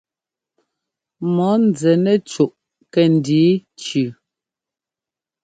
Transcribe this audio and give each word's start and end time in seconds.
Mɔ̌ 1.35 1.51
nzɛ 1.65 1.91
nɛ 2.03 2.13
cúʼ 2.29 2.53
kɛ́ndǐ 2.93 3.41
cʉʉ. 3.81 4.05